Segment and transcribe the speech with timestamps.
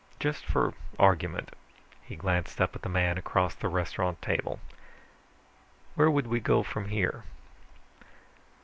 [0.19, 1.51] Just for argument."
[2.01, 4.59] He glanced up at the man across the restaurant table.
[5.93, 7.23] "Where would we go from here?"